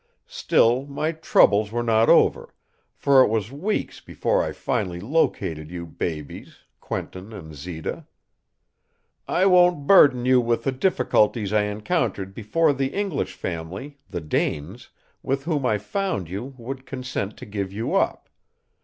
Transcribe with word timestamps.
Still, 0.25 0.87
my 0.87 1.11
troubles 1.11 1.71
were 1.71 1.83
not 1.83 2.09
over, 2.09 2.55
for 2.95 3.21
it 3.23 3.27
was 3.27 3.51
weeks 3.51 3.99
before 3.99 4.41
I 4.41 4.51
finally 4.51 4.99
located 4.99 5.69
you 5.69 5.85
babies, 5.85 6.57
Quentin 6.79 7.31
and 7.31 7.53
Zita. 7.53 8.07
"I 9.27 9.45
won't 9.45 9.85
burden 9.85 10.25
you 10.25 10.41
with 10.41 10.63
the 10.63 10.71
difficulties 10.71 11.53
I 11.53 11.65
encountered 11.65 12.33
before 12.33 12.73
the 12.73 12.87
English 12.95 13.35
family, 13.35 13.99
the 14.09 14.21
Danes, 14.21 14.89
with 15.21 15.43
whom 15.43 15.67
I 15.67 15.77
found 15.77 16.27
you, 16.27 16.55
would 16.57 16.87
consent 16.87 17.37
to 17.37 17.45
give 17.45 17.71
you 17.71 17.93
up. 17.93 18.27